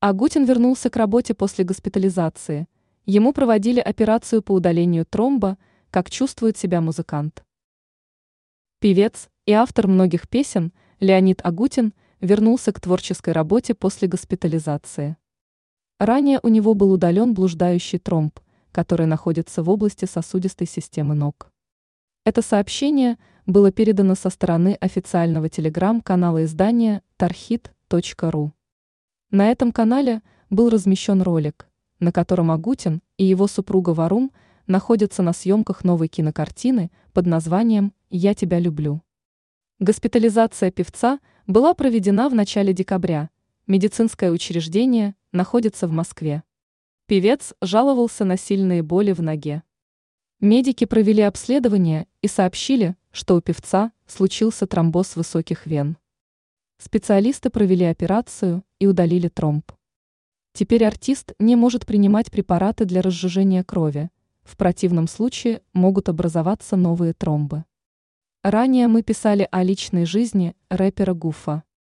[0.00, 2.68] Агутин вернулся к работе после госпитализации.
[3.04, 5.58] Ему проводили операцию по удалению тромба,
[5.90, 7.44] как чувствует себя музыкант.
[8.78, 15.16] Певец и автор многих песен Леонид Агутин вернулся к творческой работе после госпитализации.
[15.98, 18.38] Ранее у него был удален блуждающий тромб,
[18.70, 21.50] который находится в области сосудистой системы ног.
[22.24, 28.52] Это сообщение было передано со стороны официального телеграм-канала издания tarhit.ru.
[29.30, 31.68] На этом канале был размещен ролик,
[32.00, 34.32] на котором Агутин и его супруга Варум
[34.66, 39.02] находятся на съемках новой кинокартины под названием «Я тебя люблю».
[39.80, 43.28] Госпитализация певца была проведена в начале декабря.
[43.66, 46.42] Медицинское учреждение находится в Москве.
[47.04, 49.62] Певец жаловался на сильные боли в ноге.
[50.40, 55.98] Медики провели обследование и сообщили, что у певца случился тромбоз высоких вен.
[56.80, 59.72] Специалисты провели операцию и удалили тромб.
[60.52, 64.10] Теперь артист не может принимать препараты для разжижения крови,
[64.44, 67.64] в противном случае могут образоваться новые тромбы.
[68.42, 71.64] Ранее мы писали о личной жизни рэпера Гуфа.